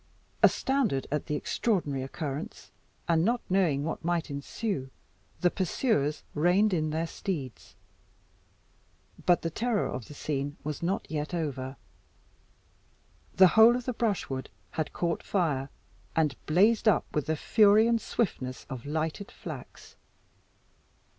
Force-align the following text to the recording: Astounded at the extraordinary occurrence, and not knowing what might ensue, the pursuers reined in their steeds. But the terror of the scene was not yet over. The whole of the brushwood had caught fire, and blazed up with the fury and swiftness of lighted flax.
Astounded 0.41 1.05
at 1.11 1.27
the 1.27 1.35
extraordinary 1.35 2.01
occurrence, 2.01 2.71
and 3.07 3.23
not 3.23 3.39
knowing 3.51 3.83
what 3.83 4.03
might 4.03 4.31
ensue, 4.31 4.89
the 5.41 5.51
pursuers 5.51 6.23
reined 6.33 6.73
in 6.73 6.89
their 6.89 7.05
steeds. 7.05 7.75
But 9.27 9.43
the 9.43 9.51
terror 9.51 9.85
of 9.85 10.07
the 10.07 10.15
scene 10.15 10.57
was 10.63 10.81
not 10.81 11.05
yet 11.11 11.35
over. 11.35 11.77
The 13.35 13.49
whole 13.49 13.75
of 13.75 13.85
the 13.85 13.93
brushwood 13.93 14.49
had 14.71 14.91
caught 14.91 15.21
fire, 15.21 15.69
and 16.15 16.35
blazed 16.47 16.87
up 16.87 17.05
with 17.13 17.27
the 17.27 17.35
fury 17.37 17.85
and 17.85 18.01
swiftness 18.01 18.65
of 18.71 18.87
lighted 18.87 19.29
flax. 19.31 19.95